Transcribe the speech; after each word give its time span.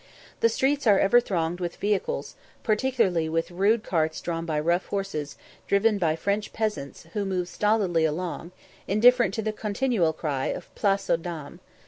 The 0.39 0.49
streets 0.49 0.87
are 0.87 0.97
ever 0.97 1.19
thronged 1.19 1.59
with 1.59 1.75
vehicles, 1.75 2.35
particularly 2.63 3.29
with 3.29 3.51
rude 3.51 3.83
carts 3.83 4.19
drawn 4.19 4.47
by 4.47 4.59
rough 4.59 4.87
horses, 4.87 5.37
driven 5.67 5.99
by 5.99 6.15
French 6.15 6.53
peasants, 6.53 7.05
who 7.13 7.23
move 7.23 7.47
stolidly 7.47 8.03
along, 8.03 8.51
indifferent 8.87 9.35
to 9.35 9.43
the 9.43 9.53
continual 9.53 10.11
cry 10.11 10.59
"Place 10.73 11.07
aux 11.07 11.17
dames." 11.17 11.59